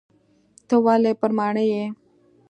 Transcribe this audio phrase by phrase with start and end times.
[0.67, 1.83] ته ولي پر ماڼي یې؟